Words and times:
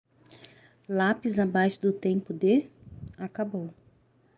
Lápis 0.89 1.37
abaixo 1.39 1.79
do 1.79 1.93
tempo 1.93 2.33
de? 2.33 2.67
acabou. 3.19 3.71